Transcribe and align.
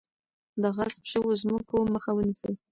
د 0.61 0.63
غصب 0.75 1.03
شوو 1.11 1.39
ځمکو 1.41 1.77
مخه 1.93 2.11
ونیسئ. 2.13 2.53